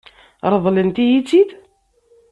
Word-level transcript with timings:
Ṛeḍlent-iyi-tt-id? 0.53 1.49